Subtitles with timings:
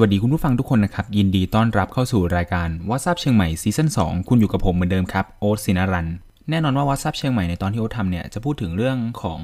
[0.00, 6.06] สวัสดีคุณผู้ฟังทุกคนนะครับ ยินดีต้อนรับเข้าสู่รายการวั s ซับเชียงใหม่ซีซั่น2คุณอยู่กับผมเหมือนเดิมครับโอ๊ตสินารัน
[6.50, 9.40] แน่นอนว่าวั s ซับเชียงใหม่ในตอนที่โอ๊ตทำเนี่ยจะพูดถึงเรื่องของ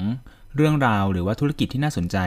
[0.55, 2.17] เรื่องราวหรือว่าธุรกิจที่น่าสนใจ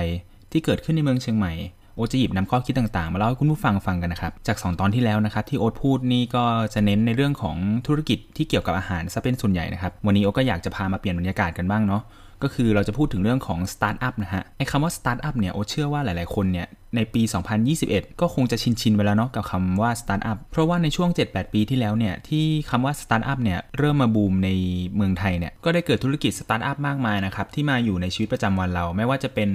[0.52, 1.52] ที่เกิดขึ้นในเมืองเชียงใหม่
[1.98, 6.44] โอ๊ตจะหยิบนำข้อคิดต่างๆ มาเล่าให้คุณผู้ฟังฟังกันนะครับ จาก 2 ตอนที่แล้วนะครับที่โอ๊ตพูดนี่ก็
[6.74, 7.56] จะเน้นในเรื่องของ
[7.86, 12.02] ธุรกิจที่เกี่ยวกับอาหารซะเป็นส่วนใหญ่นะครับ วันนี้โอ๊ตก็อยากจะพามาเปลี่ยนบรรยากาศกันบ้างเนาะ
[12.42, 16.66] ก็คือเราจะพูดถึงเรื่องของสตาร์ทอัพนะฮะ ไอ้คำว่าสตาร์ทอัพเนี่ยโอ๊ตเชื่อว่าหลายๆคนเนี่ย
[16.96, 17.22] ในปี
[17.70, 24.50] 2021 ก็คงจะชินชินไปแล้วเนาะกับคำว่าสตาร์ทอัพ เพราะว่าในช่วง 7-8 ปีที่แล้วเนี่ยที่คำว่าสตาร์ทอัพเนี่ยเริ่มมาบูมใน
[24.94, 29.50] เมืองไทยเนี่ยก็ได้เกิดธุรกิจสตาร์ทอัพมากมายนะครับที่มาอยู่ในชีวิตประจำวันเรา ไม่ว่าจะเป็น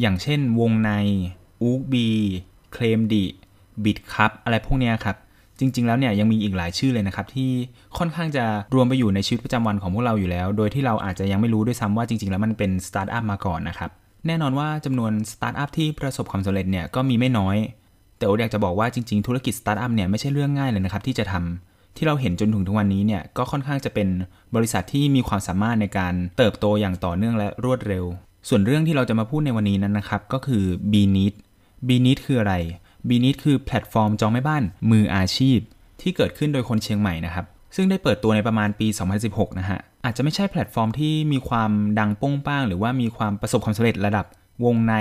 [0.00, 0.92] อย่างเช่น Wongnai
[1.62, 5.16] Ookbee Claim Di Bitkub อะไรพวกนี้ครับ
[5.58, 7.50] จริง ๆ แล้วเนี่ยยังมีอีกหลายชื่อเลยนะครับ ที่
[7.98, 13.90] ค่อนข้างจะรวมไปอยู่ในชีวิตประจำวันของพวกเราอยู่แล้ว โดยที่เราอาจจะยังไม่รู้ด้วยซ้ำว่าจริง ๆ แล้วมันเป็นสตาร์ทอัพมาก่อนนะครับ
[14.26, 17.56] แน่นอนว่าจำนวนสตาร์ทอัพที่ประสบความสำเร็จเนี่ยก็มีไม่น้อย
[18.18, 24.08] แต่โอ๊ตอยากจะบอกว่าจริง ๆ ธุรกิจสตาร์ทอัพเนี่ยไม่ใช่เรื่องง่ายเลยนะครับที่จะทำที่เราเห็นจนถึงทุกวันนี้เนี่ยก็ค่อนข้างจะเป็น
[24.54, 28.04] บริษัทที่มีความสามารถในการเติบโตอย่างต่อเนื่องและรวดเร็ว
[28.48, 31.34] ส่วนเรื่องที่เราจะมาพูดในวันนี้นั้นนะครับก็คือ b n e e d
[31.88, 32.54] b n e e d คืออะไร
[33.08, 35.58] b n e e d คือแพลตฟอร์มจองแม่บ้านมืออาชีพ
[36.00, 37.44] ที่เกิดขึ้นโดยคนเชียงใหม่นะครับ
[37.76, 38.86] ซึ่งได้เปิดตัวในประมาณปี
[39.22, 44.26] 2016 นะฮะ อาจจะไม่ใช่แพลตฟอร์มที่มีความดังป้งป้าง หรือว่ามีความประสบความสำเร็จระดับ
[44.64, 44.94] วงใน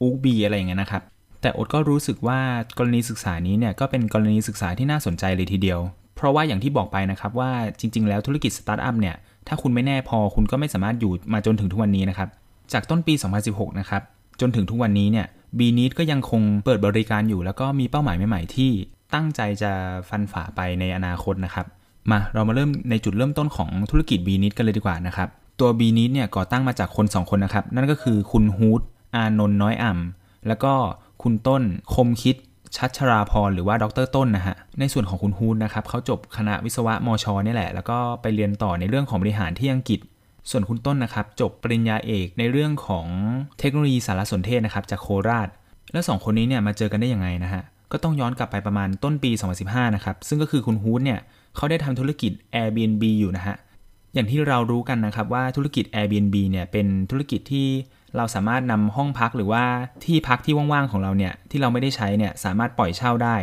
[0.00, 1.02] อูบีอะไรอย่างเงี้ยนะครับ
[1.40, 2.40] แต่อดก็รู้สึกว่า
[2.78, 5.80] กรณีศึกษานี้เนี่ยก็เป็นกรณีศึกษาที่น่าสนใจเลยทีเดียว
[6.16, 9.14] เพราะว่าอย่างที่บอกไปนะครับว่าจริง ๆ แล้วธุรกิจสตาร์ทอัพเนี่ย
[9.48, 12.28] ถ้าคุณไม่แน่พอคุณก็ไม่สามารถอยู่มาจนถึงทุกวันนี้นะครับ
[12.72, 13.14] จากต้นปี
[13.46, 14.02] 2016 นะครับ
[14.40, 15.26] จนถึงทุกวันนี้เนี่ย
[15.58, 18.70] บีนิดก็ยังคงเปิดบริการอยู่ แล้วก็มีเป้าหมายใหม่ๆที่
[19.14, 19.72] ตั้งใจจะ
[20.08, 21.66] ฟันฝ่าไปในอนาคตนะครับ
[22.10, 25.28] มาเรามาเริ่มในจุดเริ่มต้นของธุรกิจบีนิดกันเลยดีกว่านะครับ
[25.60, 28.80] ตัวบีนิดเนี่ยก่อตั้งมาจากคน 2 คนนะครับ นั่นก็คือคุณฮูด
[29.14, 30.72] อานนท์น้อยอ่ำแล้วก็
[31.22, 31.62] คุณต้น
[31.94, 32.36] คมคิด
[32.76, 40.00] ชัชราพรหรือว่าดรต้นนะฮะ ในส่วนของคุณฮูดนะครับเขาจบคณะวิศวะมอชนี่แหละ แล้วก็ไปเรียนต่อในเรื่องของบริหารที่อังกฤษ
[40.50, 43.06] ส่วนคุณต้นนะครับจบปริญญาเอกในเรื่องของ
[43.58, 45.48] เทคโนโลยีสารสนเทศนะครับจากโคราช
[45.92, 47.62] แล้วสองคนนี้เนี่ยมาเจอกันได้ยังไงนะฮะ
[47.92, 49.30] ก็ต้องย้อนกลับไปประมาณต้นปี
[49.62, 51.20] 2015 นะครับ ซึ่งก็คือคุณฮูดเนี่ย
[51.56, 53.56] เขาได้ทำธุรกิจ Airbnb อยู่นะฮะ
[54.14, 57.68] อย่างที่เรารู้กันนะครับว่าธุรกิจ Airbnb เนี่ยเป็นธุรกิจที่
[58.16, 59.64] เราสามารถนำห้องพักหรือว่า
[60.04, 63.36] ที่พักที่ว่างๆของเราเนี่ยที่เราไม่ได้ใช้เนี่ยสามารถปล่อยเช่าได้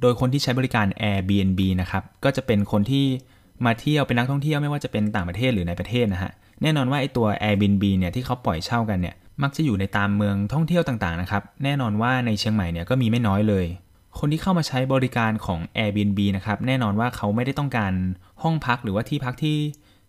[0.00, 3.06] โดยคนที่ใช้บริการ Airbnb นะครับก็จะเป็นคนที่
[3.64, 6.32] มาเที่ยวเป็นนักท่องเที่ยวไม่ว่าจะเป็นต่างประเทศหรือในประเทศนะฮะ
[6.62, 13.66] แน่นอนว่าไอตัว Airbnb เนี่ยที่เขาปล่อยเช่ากันเนี่ยมักจะอยู่ในตามเมืองท่องเที่ยวต่างๆนะครับแน่นอนว่าในเชียงใหม่เนี่ยก็มีไม่น้อยเลย
[14.18, 17.92] คนที่เข้ามาใช้บริการของ Airbnb นะครับแน่นอนว่าเขาไม่ได้ต้องการ
[18.42, 19.56] ห้องพักหรือว่าที่พักที่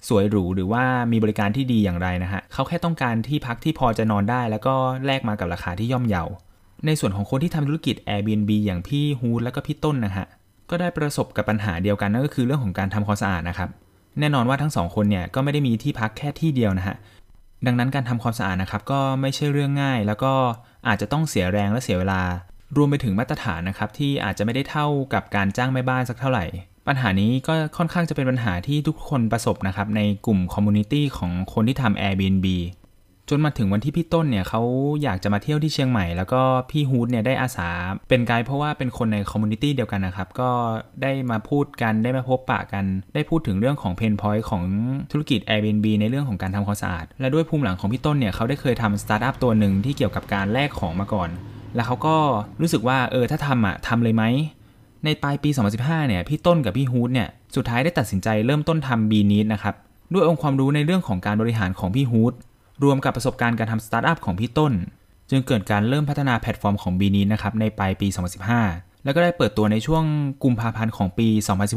[0.07, 4.75] สวยหรูหรือว่ามีบริการที่ดีอย่างไรนะฮะเขาแค่ต้องการที่พักที่พอจะนอนได้ แล้วก็
[5.06, 6.23] แลกมากับราคาที่ย่อมเยา
[6.85, 10.25] ในส่วนของคนที่ทำธุรกิจ Airbnb อย่างพี่ฮูดและก็พี่ต้นนะฮะ
[10.70, 13.70] ก็ได้ประสบกับปัญหาเดียวกันนั่นก็คือเรื่องของการทำความสะอาดนะครับ
[14.20, 16.96] แน่นอนว่าทั้งสองคนเนี่ยก็ไม่ได้มีที่พักแค่ที่เดียวนะฮะ
[17.66, 20.34] ดังนั้นการทำความสะอาดนะครับก็ไม่ใช่เรื่องง่าย แล้วก็
[20.88, 22.22] อาจจะต้องเสียแรงและเสียเวลา
[22.78, 26.46] รวมไปถึงมาตรฐานนะครับที่อาจจะไม่ได้เท่ากับการจ้างแม่บ้านสักเท่าไหร่
[26.88, 32.48] ปัญหานี้ก็ค่อนข้างจะเป็นปัญหาที่ทุกคนประสบนะครับในกลุ่ม community ของคนที่ทำ Airbnb
[33.30, 34.62] จนมาถึงวันที่พี่ต้นเนี่ยเขา
[35.03, 37.69] อยากจะมาเที่ยวที่เชียงใหม่ แล้วก็พี่ฮูดเนี่ยได้อาสา
[38.09, 40.50] เป็นไกด์เพราะว่าเป็นคนใน community เดียวกันนะครับ ก็
[41.02, 44.63] ได้มาพูดกันได้มาพบปะกัน ได้พูดถึงเรื่องของ pain point ของ
[45.12, 51.30] ธุรกิจ Airbnb ในเรื่องของการทำความสะอาด และด้วยภูมิหลังของพี่ต้นเนี่ยเขาได้เคยทำสตาร์ทอัพตัวหนึ่งที่เกี่ยวกับการแลกของมาก่อน
[51.75, 52.16] แล้วเขาก็
[52.62, 54.24] รู้สึกว่าเออถ้าทำอะทำเลยไหม
[55.06, 55.50] ในปลายปี
[55.80, 59.75] 2015 เนี่ยพี่ต้นกับพี่ฮูดเนี่ยสุดท้ายได้ตัดสินใจเริ่มต้นทำ BeNeat นะครับ
[60.13, 62.34] ด้วยองค์ความรู้ในเรื่องของการบริหารของพี่ฮูด
[62.84, 64.74] รวมกับประสบการณ์การทำสตาร์ทอัพของพี่ต้น
[65.30, 68.08] จึงเกิดการเริ่มพัฒนาแพลตฟอร์มของ BeNeat นะครับในปลายปี
[68.56, 70.03] 2015 แล้วก็ได้เปิดตัวในช่วง
[70.44, 71.28] กุมภาพันธ์ของปี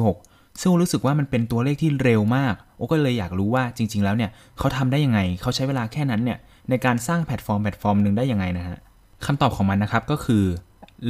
[0.06, 6.38] 2016 ซึ่งรู้สึกว่ามันเป็นตัวเลขที่เร็วมาก โอ๊ตก็เลยอยากรู้ว่าจริง ๆ แล้วเนี่ยเขาทำได้ยังไง เขาใช้เวลาแค่นั้นเนี่ย
[6.70, 8.78] ในการสร้างแพลตฟอร์มแพลตฟอร์มหนึ่งได้ยังไงนะฮะ
[9.26, 10.44] คำตอบของมันนะครับก็คือ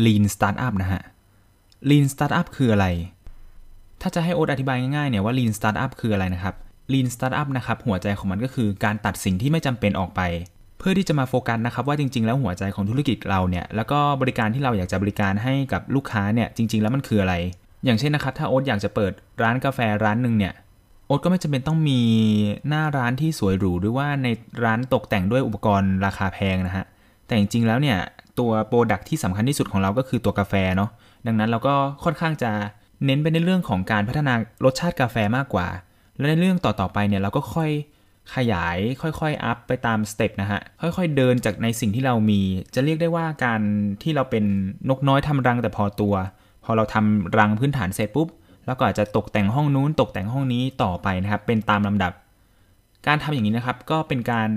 [0.04, 1.02] lean startup นะฮะ
[1.88, 2.86] lean startup คืออะไร
[4.00, 6.54] ถ้าจะให้โอ๊ตอธิบายง่ายๆเนี่ยว่า lean startup คืออะไรนะครับ
[6.92, 10.20] lean startup นะครับหัวใจของมันก็คือการตัดสิ่งที่ไม่จำเป็นออกไป
[10.78, 17.34] เพื่อที่จะมาโฟกัสนะครับว่าจริง ๆ แล้วหัวใจของธุรกิจเราเนี่ยแล้วก็บริการที่เราอยากจะบริการให้กับลูกค้าเนี่ยจริง ๆ แล้วมันคืออะไร
[17.84, 19.12] อย่างเช่นนะครับถ้าโอ๊ตอยากจะเปิด
[19.42, 20.54] ร้านกาแฟร้านหนึ่งเนี่ย
[21.06, 22.00] โอ๊ตก็ไม่จำเป็นต้องมี
[22.68, 24.28] หน้าร้านที่สวยหรูหรือว่าใน
[24.64, 26.84] ร้านตกแต่งด้วยอุปกรณ์ราคาแพงนะฮะ
[27.26, 27.98] แต่จริงๆแล้วเนี่ย
[28.38, 30.90] ตัวโปรดักที่สำคัญที่สุดของเราก็คือตัวกาแฟเนาะ
[31.26, 31.74] ดังนั้นเราก็
[32.04, 32.50] ค่อนข้างจะ
[33.04, 35.66] เน้นไปในเรื่องของการพัฒนารสชาติกาแฟมากกว่า
[36.18, 37.70] และในเรื่องต่อๆไปเนี่ยเราก็ค่อย
[38.36, 42.40] ขยายค่อยๆอัพไปตามสเต็ปนะฮะ ค่อยๆเดินจากในสิ่งที่เรามี
[42.74, 43.60] จะเรียกได้ว่าการ
[44.02, 44.44] ที่เราเป็น
[44.88, 46.14] นกน้อยทำรังแต่พอตัว
[46.64, 48.28] พอเราทำรังพื้นฐานเสร็จปุ๊บ
[48.66, 52.12] แล้วก็อาจจะตกแต่งห้องนู้น ตกแต่งห้องนี้ต่อไปนะครับ เป็นตามลำดับ
[53.06, 54.48] การทำอย่างนี้นะครับ ก็เป็นการ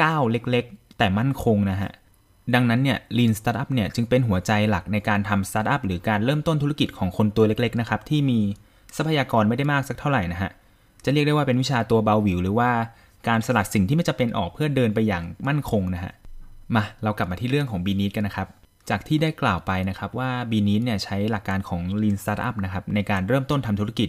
[0.00, 1.90] ก้าวเล็กๆ แต่มั่นคงนะฮะ
[2.54, 8.38] ดังนั้นเนี่ย Lean Startup เนี่ยจึงเป็นหัวใจหลักในการทำ Startup หรือการเริ่มต้นธุรกิจของคนตัวเล็กๆนะครับที่มี
[8.96, 10.50] ทรัพยากรไม่ได้มากสักเท่าไหร่นะฮะ
[11.04, 12.70] จะเรียกได้ว่าเป็นวิชาตัวเบาหวิว หรือว่า
[13.28, 16.12] การสลัดสิ่งที่ไม่จะเป็นออกเพื่อเดินไปอย่างมั่นคงนะฮะ
[16.74, 18.48] มาเรากลับมาที่เรื่องของ b ีนิ d กันนะครับ
[18.90, 24.08] จากที่ได้กล่าวไปนะครับว่า b ีนิ d เนี่ยใช้หลักการของ Lean Startup นะครับในการเริ่มต้นทำธุรกิจ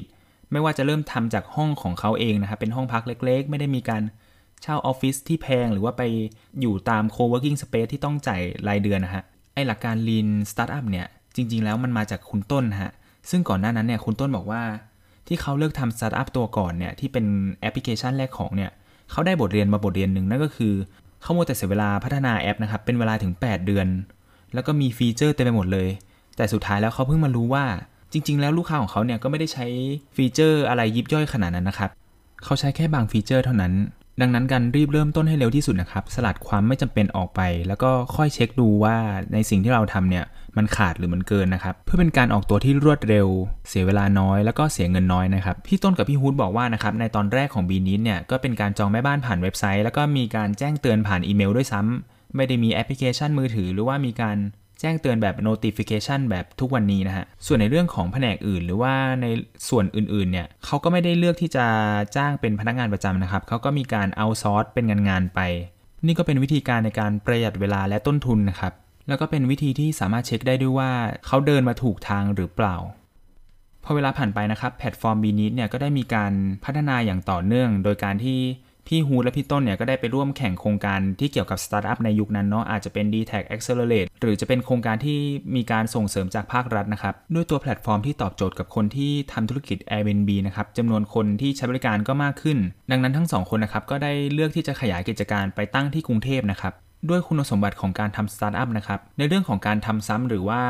[0.52, 4.02] ไม่ว่าจะเริ่มทำจากห้องของเขาเองนะครับเป็นห้องพักเล็กๆ ไม่ได้มีการ
[4.62, 6.04] เช่าออฟฟิศที่แพงหรือว่าไป
[6.62, 12.92] อยู่ตาม co-working space ที่ต้องจ่ายรายเดือนนะฮะไอหลักการ Lean Startup เนี่ยจริง ๆ แล้วมันมาจากคุณต้นฮะ
[13.30, 14.62] ซึ่งก่อนหน้านั้นเนี่ยคุณต้นบอกว่า
[15.30, 17.26] ที่เขาเลิกทำสตาร์ทอัพตัวก่อนเนี่ยที่เป็น
[17.62, 18.72] แอปพลิเคชันแรกของเนี่ย
[19.12, 20.74] เขาได้บทเรียนมาบทเรียนหนึ่งนั่นก็คือ
[21.22, 23.88] เขามัวแต่เสียเวลาพัฒนาแอปนะครับเป็นเวลาถึง 8 เดือน
[24.54, 25.88] แล้วก็มีฟีเจอร์เต็มไปหมดเลย
[26.36, 27.66] แต่สุดท้ายแล้วเขาเพิ่งมารู้ว่า
[28.12, 29.66] จริง ๆ แล้วลูกค้าของเขาเนี่ยก็ไม่ได้ใช้
[30.16, 31.90] ฟีเจอร์อะไรยิบย่อยขนาดนั้นนะครับ
[32.44, 33.74] เขาใช้แค่บางฟีเจอร์เท่านั้น
[34.21, 38.95] ดังนั้นการรีบเริ่มต้นให้เร็วที่สุดนะครับ สลัดความไม่จำเป็นออกไป แล้วก็ค่อยเช็คดูว่า
[39.33, 40.25] ในสิ่งที่เราทำเนี่ย
[40.57, 43.27] มันขาดหรือมันเกินนะครับ เพื่อเป็นการออกตัวที่รวดเร็ว
[43.69, 54.38] เสียเวลาน้อยแล้วก็เสียเงินน้อยนะครับพี่ต้นกับพี่ฮูดบอกว่านะครับในตอนแรกของบีนิดเนี่ยก็เป็นการจองแม่บ้านผ่านเว็บไซต์ แล้วก็มีการแจ้งเตือนผ่านอีเมลด้วยซ้ำไม่ได้มีแอปพลิเคชันมือถือ หรือว่ามีการ
[54.80, 59.26] แจ้งเตือนแบบ notification แบบทุกวันนี้นะฮะ ส่วนในเรื่องของแผนกอื่น หรือว่าใน
[59.70, 61.66] ส่วนอื่นๆเนี่ยเขาก็ไม่ได้เลือกที่จะ
[62.16, 65.40] จ้างเป็นพนักงานประจำนะครับเขาก็มีการเอาซอร์สเป็นงานงานไป
[66.06, 68.74] นี่ก็เป็นวิธีการในการประหยัดเวลาและต้นทุนนะครับ
[69.08, 70.92] แล้วก็เป็นวิธีที่สามารถเช็คได้ด้วยว่า
[71.26, 72.76] เขาเดินมาถูกทางหรือเปล่า
[73.84, 76.34] พอเวลาผ่านไปนะครับแพลตฟอร์ม b ี n เนี่ยก็ได้มีการ
[76.66, 78.40] พัฒนาอย่างต่อเนื่อง โดยการที่
[78.92, 85.20] พี่ฮูดและพี่ต้นเนี่ยก็ได้ไปร่วมแข่งโครงการที่เกี่ยวกับสตาร์ทอัพในยุคนั้นเนาะอาจจะเป็น d t a c Accelerate หรือจะเป็นโครงการที่
[85.56, 92.58] มีการส่งเสริมจากภาครัฐนะครับ ด้วยตัวแพลตฟอร์มที่ตอบโจทย์กับคนที่ทำธุรกิจ Airbnb นะครับจำนวนคนที่ใช้บริการก็มากขึ้น
[92.92, 96.74] ดังนั้นทั้งสองคนนะครับก็ได้เลือกที่จะขยายกิจการไปตั้งที่กรุงเทพนะครับ
[97.10, 100.62] ด้วยคุณสมบัติของการทำสตาร์ทอัพนะครับ ในเรื่องของการทำซ้ำหรือว่า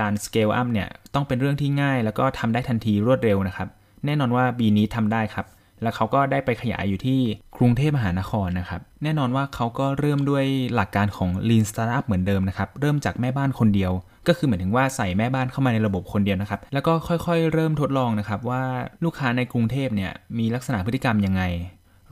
[0.00, 3.68] การ scale up เนี่ยต้องเป็นเรื่องที่ง่าย แล้วก็ทำได้ทันทีรวดเร็วนะครับ
[4.06, 5.46] แน่นอนว่า BeNeat ทำได้ครับ
[5.82, 7.20] แล้วเขาก็ได้ไปขยายอยู่ที่
[7.56, 10.44] กรุงเทพมหานครนะครับ แน่นอนว่าเขาก็เริ่มด้วย
[10.74, 13.92] หลักการของ Lean Startup เหมือนเดิมนะครับ เริ่มจากแม่บ้านคนเดียว
[14.28, 18.62] ก็คือเหมือนถึงว่าใส่แม่บ้านเข้ามาในระบบคนเดียวนะครับ แล้วก็ค่อยๆ เริ่มทดลองนะครับว่า
[19.04, 21.42] ลูกค้าในกรุงเทพเนี่ยมีลักษณะพฤติกรรมยังไง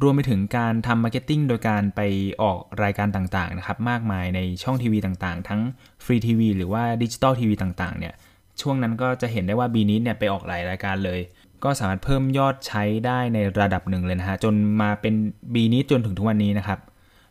[0.02, 2.00] รวมไปถึงการทำ marketing โดยการไป
[2.42, 5.60] ออกรายการต่างๆนะครับมากมายในช่องทีวีต่างๆ ทั้ง
[6.04, 8.14] ฟรีทีวีหรือว่าดิจิตอลทีวีต่างๆเนี่ย
[8.60, 11.20] ช่วงนั้นก็จะเห็นได้ว่า BeNeat เนี่ยไปออกหลายรายการเลย
[11.66, 15.14] ก็สามารถเพิ่มยอดใช้ได้ในระดับหนึ่งเลยนะฮะจนมาเป็น
[15.54, 16.78] b ีนิดจนถึงทุกวันนี้นะครับ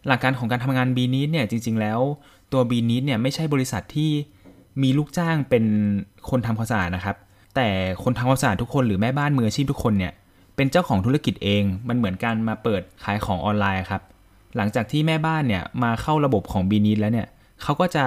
[0.07, 1.99] หลักการของการทำงาน b ีนิดเนี่ยจริง ๆ แล้ว
[2.51, 4.11] ตัว b ีนิดเนี่ยไม่ใช่บริษัทที่
[4.81, 5.65] มีลูกจ้างเป็น
[6.29, 7.17] คนทำความสะอาดนะครับ
[7.55, 7.67] แต่
[8.03, 10.13] คนทำความสะอาดทุกคนหรือแม่บ้านมืออาชีพทุกคนเนี่ย
[10.55, 14.01] เป็นเจ้าของธุรกิจเอง มันเหมือนการมาเปิดขายของออนไลน์ครับ
[14.55, 17.27] หลังจากที่แม่บ้านเนี่ยมาเข้าระบบของ b ีนิดแล้วเนี่ย
[17.63, 18.05] เขาก็จะ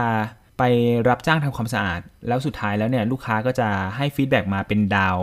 [0.59, 0.63] ไป
[1.09, 5.19] รับจ้างทำความสะอาด แล้วสุดท้ายแล้วเนี่ยลูกค้าก็จะให้ฟีดแบ็กมาเป็นดาว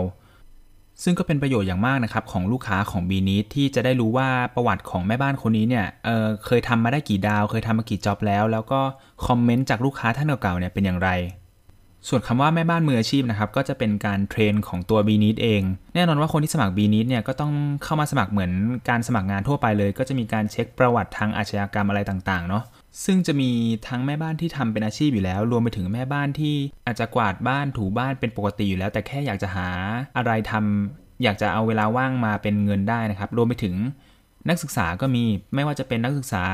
[1.02, 8.80] ซึ่งก็เป็นประโยชน์อย่างมากนะครับของลูกค้าของบีนิดที่จะได้รู้ว่าประวัติของแม่บ้านคนนี้เนี่ยเเคยทำมาได้กี่ดาว เคยทำมากี่จ็อบแล้ว แล้วก็
[9.26, 11.10] คอมเมนต์จากลูกค้าท่านเก่าๆเนี่ยเป็นอย่างไร
[12.08, 15.62] ส่วนคำว่าแม่บ้านมืออาชีพนะครับก็จะเป็นการเทรนของตัวบีนิดเอง
[15.94, 17.52] แน่นอนว่าคนที่สมัครบีนิดเนี่ยก็ต้อง
[17.84, 18.52] เข้ามาสมัครเหมือน
[18.88, 22.62] การสมัครงานทั่วไปเลย ก็จะมีการเช็คประวัติทางอาชญากรรมอะไรต่างๆเนาะ
[23.04, 23.50] ซึ่งจะมี
[23.88, 29.68] ทั้งแม่บ้านที่ทำเป็นอาชีพอยู่แล้ว รวมไปถึงแม่บ้านที่อาจจะกวาดบ้านถูบ้านเป็นปกติอยู่แล้ว แต่แค่อยากจะหา
[30.16, 33.74] อะไรทำอยากจะเอาเวลาว่างมาเป็นเงินได้นะครับ รวมไปถึง
[34.48, 35.24] นักศึกษาก็มี
[35.54, 36.44] ไม่ว่าจะเป็นนักศึกษา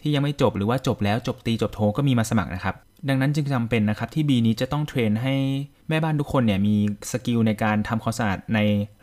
[0.00, 2.74] ที่ยังไม่จบหรือว่าจบแล้วจบตีจบโทก็มีมาสมัครนะครับ
[3.08, 5.34] ดังนั้นจึงจำเป็นนะครับที่ BeNeat จะต้อง train ให้
[5.88, 6.76] แม่บ้านทุกคนเนี่ยมี
[7.10, 8.58] skill ในการทำความสะอาดใน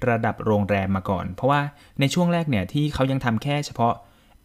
[0.09, 1.61] ระดับโรงแรมมาก่อน เพราะว่า
[1.99, 3.93] ในช่วงแรกเนี่ยที่เขายังทำแค่เฉพาะ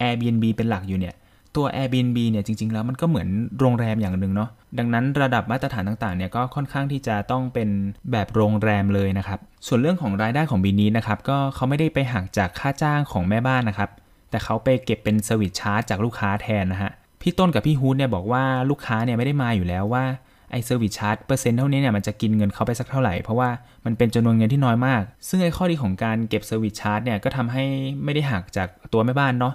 [0.01, 1.15] Airbnb เป็นหลักอยู่เนี่ย
[1.57, 4.49] ตัว Airbnb เนี่ยจริง ๆ แล้วมันก็เหมือนโรงแรมอย่างหนึ่งเนาะ
[4.79, 7.69] ดังนั้นระดับมาตรฐานต่างๆเนี่ยก็ค่อนข้างที่จะต้องเป็น
[8.11, 13.89] แบบโรงแรมเลยนะครับส่วนเรื่องของรายได้ของ BeNeat นะครับก็เขาไม่ได้ไปหักจากค่าจ้างของแม่บ้านนะครับ
[14.29, 20.03] แต่เขาไปเก็บเป็น service charge จากลูกค้าแทนนะฮะพี่ต้นกับพี่ฮูดเนี่ยบอกว่าลูกค้าเนี่ยไม่ได้มาอยู่แล้วว่า
[20.51, 23.49] ไอ้ service charge เปอร์เซ็นต์เท่านี้เนี่ยมันจะกินเงินเขาไปสักเท่าไหร่ เพราะว่า
[23.85, 27.63] มันเป็นจำนวนเงินที่น้อยมาก ซึ่งไอ้ข้อดีของการเก็บ service charge เนี่ยก็ทำให้
[28.03, 29.53] ไม่ได้หักจากตัวแม่บ้านเนาะ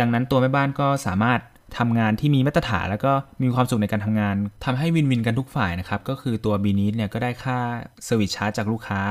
[0.00, 1.40] ดังนั้นตัวแม่บ้านก็สามารถ
[1.78, 7.58] ทำงานที่มีมาตรฐานแล้วก็มีความสุขในการทำงานทำให้ win-win กันทุกฝ่ายนะครับ ก็คือตัว BeNeat เนี่ยก็ได้ค่า
[8.04, 9.02] service charge จากลูกค้า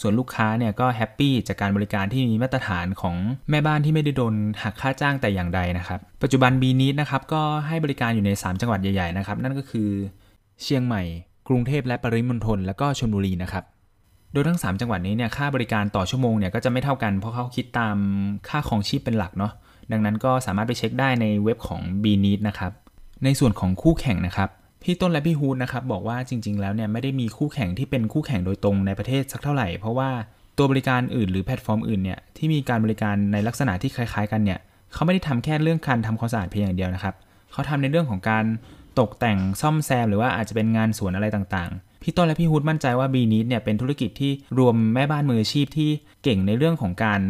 [0.00, 3.16] ส่วนลูกค้าเนี่ยก็ happy จากการบริการที่มีมาตรฐานของ
[3.50, 9.88] แม่บ้านที่ไม่ได้โดนหักค่าจ้างแต่อย่างใดนะครับ ปัจจุบัน BeNeat นะครับก็ให้บริการอยู่ใน 3 จังหวัดใหญ่ๆนะครับ นั่นก็คือ
[10.62, 11.02] เชียงใหม่
[11.48, 13.64] กรุงเทพและปริมณฑลแล้วก็ชลบุรีนะครับ
[14.32, 17.96] โดยทั้ง 3 จังหวัดนี้เนี่ยค่าบริการต่อชั่วโมงเนี่ยก็จะไม่เท่ากันเพราะเขาคิดตาม
[18.48, 19.52] ค่าครองชีพเป็นหลักเนาะ
[19.92, 22.72] ดังนั้นก็สามารถไปเช็คได้ในเว็บของ b e n e a t นะครับ
[23.24, 24.48] ในส่วนของคู่แข่งนะครับ
[24.82, 30.10] พี่ต้นและพี่ฮูดนะครับบอกว่าจริง ๆ แล้วเนี่ยไม่ได้มีคู่แข่งที่เป็นคู่แข่งโดยตรงในประเทศสักเท่าไหร่ เพราะว่า
[30.58, 34.58] ตัวบริการอื่นหรือแพลตฟอร์มอื่นเนี่ยที่มีการบริการในลักษณะที่คล้าย ๆ กันเนี่ย
[34.92, 37.14] เขาไม่ได้ทำแค่เรื่องการทำความสะอาดเพียงอย่างเดียวนะครับ
[37.52, 38.44] เขาทำในเรื่องของการ
[39.00, 45.90] ตกแต่งซ่อมแซมหรือว่าอาจจะเป็นงานสวนอะไรต่างๆ พี่ต้นและพี่ฮูดมั่นใจว่าบีนิดเนี่ยเป็นธุรกิจที่รวมแม่บ้านมืออาชีพที่
[46.22, 47.20] เก่งในเรื่องของการ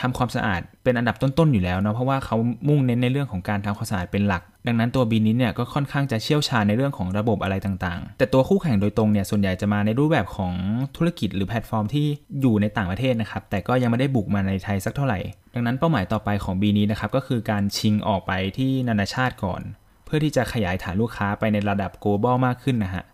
[0.00, 2.36] ทำความสะอาดเป็นอันดับต้นๆอยู่แล้วเนาะเพราะว่าเขา
[2.68, 10.54] มุ่งเน้นในเรื่องของการทำความสะอาดเป็นหลัก ดังนั้นตัวบีนิดเนี่ยก็ค่อนข้างจะเชี่ยวชาญในเรื่องของระบบอะไรต่างๆ แต่ตัวคู่แข่งโดยตรงเนี่ยส่วนใหญ่จะมาในรูปแบบของ
[10.96, 12.06] ธุรกิจหรือแพลตฟอร์มที่
[12.40, 15.18] อยู่ในต่างประเทศนะครับแต่ก็ยังไม่ได้บุกมาในไทยสักเท่าไหร่
[15.54, 19.62] ดังนั้นเป้าหมายต่อไปของบีนิดนะครับก็คือการชิงออกไปที่นานาชาติก่อน
[20.04, 23.04] เพื่อที่จะขยายฐานลูกค้าไปในระดับ global มากขึ้นนะฮะ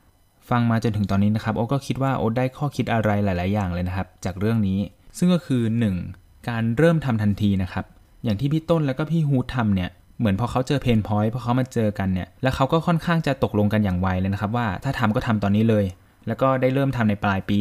[0.51, 4.79] ฟังมาจนถึงตอนนี้นะครับโอ๊ก็คิดว่าโอ๊ได้ข้อคิดอะไรหลาย ๆ อย่างเลยนะครับจากเรื่องนี้
[5.19, 7.85] ซึ่งก็คือ 1 การเริ่มทำทันทีนะครับ
[8.25, 15.85] อย่างที่พี่ต้นแล้วก็พี่ฮูดทำเนี่ยเหมือนพอเขาเจอเพนพอยต์พอเขามาเจอกันเนี่ยแล้วเขาก็ค่อนข้างจะตกลงกันอย่างไวเลยนะครับ ว่าถ้าทำก็ทำตอนนี้เลย
[16.27, 17.57] แล้วก็ได้เริ่มทำในปลายปี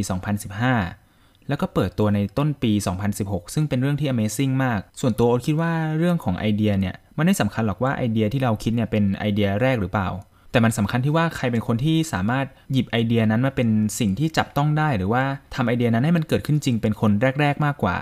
[0.72, 2.72] 2015 แล้วก็เปิดตัวในต้นปี
[3.14, 10.10] 2016 ซึ่งเป็นเรื่องที่ Amazing มาก ส่วนตัวโอ๊ตคิดว่าเรื่องของไอเดียเนี่ยมันไม่สำคัญหรอกว่าไอเดียที่เราคิดเนี่ยเป็นไอเดียแรกหรือเปล่า
[10.52, 15.24] แต่มันสำคัญที่ว่าใครเป็นคนที่สามารถหยิบไอเดียนั้นมาเป็นสิ่งที่จับต้องได้ หรือว่า
[15.56, 17.12] ทำไอเดียนั้นให้มันเกิดขึ้นจริงเป็นคน
[17.42, 17.98] แรก ๆ มากกว่า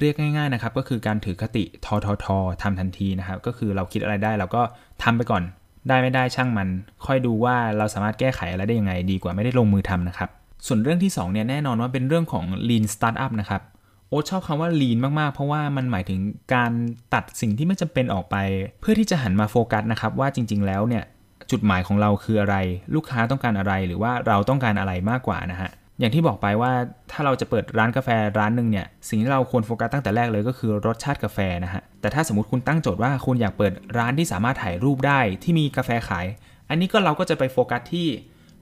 [0.00, 4.62] เรียกง่ายๆนะครับก็คือการถือคติทอทอทอทำทันทีนะครับก็คือเราคิดอะไรได้เราก็
[5.02, 5.42] ทำไปก่อน
[5.88, 6.68] ได้ไม่ได้ช่างมัน
[7.06, 10.28] ค่อยดูว่าเราสามารถแก้ไขอะไรได้ยังไง ดีกว่าไม่ได้ลงมือทำนะครับ
[10.66, 13.62] ส่วนเรื่องที่2เนี่ยแน่นอนว่าเป็นเรื่องของ lean startup นะครับ
[14.08, 16.20] โอ๊ตชอบคำว่า lean มากๆ เพราะว่ามันหมายถึง
[16.54, 16.72] การ
[17.14, 18.36] ตัดสิ่งที่ไม่จำเป็นออกไป
[18.80, 21.04] เพื่อที่จะหันมาโฟกัสนะครับว่าจริง ๆ แล้วเนี่ย
[21.50, 22.56] จุดหมายของเราคืออะไร
[22.94, 26.72] ลูกค้าต้องการอะไรหรือว่าเราต้องการอะไรมากกว่านะฮะ อย่างที่บอกไปว่า
[27.12, 36.26] ถ้าเราจะเปิดร้านกาแฟร้านหนึ่งเนี่ยสิ่งที่เราควรโฟกัสตั้งแต่แรกเลยก็คือรสชาติกาแฟนะฮะแต่ถ้าสมมติคุณตั้งโจทย์ว่าคุณอยากเปิดร้านที่สามารถถ่ายรูปได้ที่มีกาแฟขาย
[36.68, 38.06] อันนี้ก็เราก็จะไปโฟกัสที่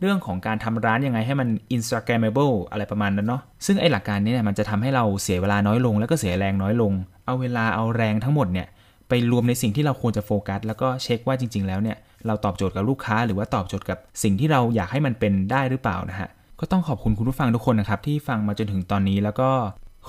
[0.01, 6.93] เรื่องของการทำร้านยังไงให้มัน Instagramable อะไรประมาณนั้นเนาะซึ่งไอหลักการนี้เนี่ยมันจะทำให้เราเสียเวลาน้อยลง แล้วก็เสียแรงน้อยลง
[7.27, 8.67] เอาเวลาเอาแรงทั้งหมดเนี่ย
[9.09, 16.29] ไปรวมในสิ่งที่เราควรจะโฟกัส แล้วก็เช็คว่าจริง ๆ แล้วเนี่ยเราตอบโจทย์กับลูกค้า หรือว่าตอบโจทย์กับสิ่งที่เราอยากให้มันเป็นได้หรือเปล่านะฮะ
[16.61, 19.51] ก็ต้องขอบคุณคุณผู้ฟังทุกคนนะครับ ที่ฟังมาจนถึงตอนนี้แล้วก็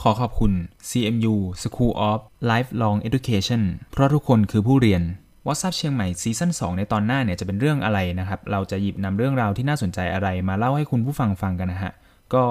[0.02, 0.52] ขอขอบคุณ
[0.90, 3.62] CMU School of Lifelong Education
[3.92, 5.02] เพราะทุกคนคือผู้เรียน
[5.48, 11.94] ว h a t s เชียงใหม่ซีซั่น2ในตอนหน้าเนี่ยจะเป็นเรื่องอะไรนะครับ เราจะหยิบนำเรื่องราวที่น่าสนใจอะไรมาเล่าให้คุณผู้ฟังฟังกันนะฮะ
[12.34, 12.44] ก็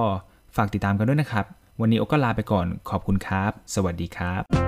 [0.57, 1.45] ฝากติดตามกันด้วยนะครับ
[1.81, 4.66] วันนี้โอก็ลาไปก่อนขอบคุณครับ สวัสดีครับ